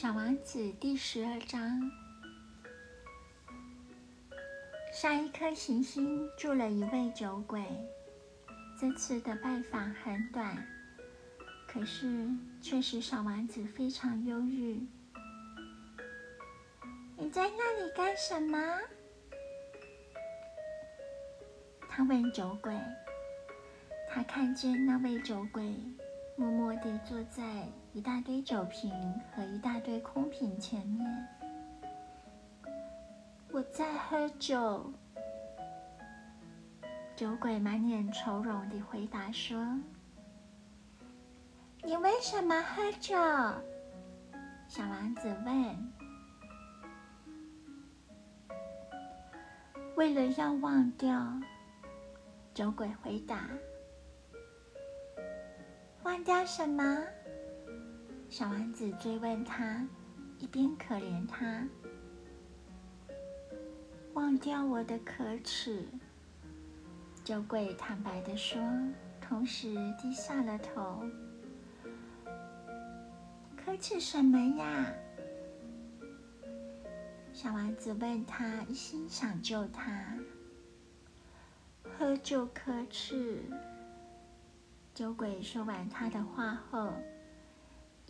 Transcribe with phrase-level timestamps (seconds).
[0.00, 1.90] 小王子第十二章。
[4.92, 7.60] 上一颗行星住了一位酒鬼，
[8.80, 10.64] 这次的拜访很短，
[11.66, 12.28] 可是
[12.62, 14.86] 却使小王子非常忧郁。
[17.16, 18.78] 你在那里干什么？
[21.88, 22.72] 他问酒鬼。
[24.08, 25.74] 他看见那位酒鬼
[26.38, 27.42] 默默地坐在
[27.92, 28.92] 一大堆酒瓶
[29.34, 31.28] 和一大堆空瓶前面。
[33.50, 34.92] 我在喝酒。
[37.16, 39.80] 酒鬼满脸愁容地回答说
[41.82, 43.16] ：“你为什么喝酒？”
[44.68, 45.92] 小王子问。
[49.96, 51.36] “为了要忘掉。”
[52.54, 53.48] 酒鬼回答。
[56.18, 57.04] 忘掉什么？
[58.28, 59.86] 小王子追问他，
[60.40, 61.64] 一边可怜他。
[64.14, 65.86] 忘掉我的可耻。
[67.22, 68.60] 酒鬼坦白的说，
[69.20, 71.04] 同时低下了头。
[73.56, 74.92] 可耻什么呀？
[77.32, 80.18] 小王子问他，一心想救他。
[81.96, 83.40] 喝酒可耻。
[84.98, 86.92] 酒鬼说完他的话后，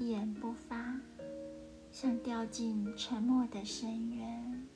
[0.00, 0.98] 一言不发，
[1.92, 4.68] 像掉进沉默的深渊。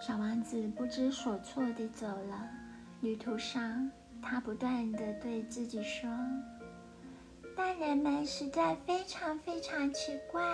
[0.00, 2.48] 小王子不知所措地走了。
[3.00, 3.90] 旅途上，
[4.22, 6.08] 他不断地对自己说
[7.58, 10.46] ：“大人们实在非常非常奇怪。”